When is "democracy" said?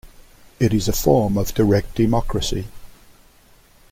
1.93-2.65